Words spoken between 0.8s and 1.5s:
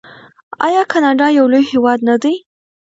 کاناډا یو